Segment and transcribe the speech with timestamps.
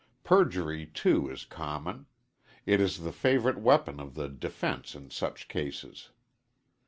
[0.23, 2.07] Perjury, too, is common.
[2.65, 6.09] It is the favorite weapon of the defense in such cases.